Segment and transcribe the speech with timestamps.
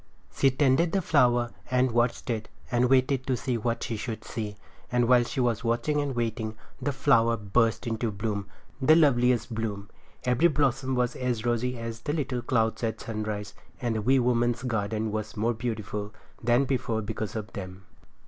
[0.35, 4.55] She tended the flower and watched it and waited to see what she should see;
[4.91, 8.47] and while she was watching and waiting, the flower burst into bloom.
[8.81, 9.91] The loveliest bloom!
[10.23, 14.63] Every blossom was as rosy as the little clouds at sunrise; and the wee woman's
[14.63, 17.83] garden was more beautiful than before because of them.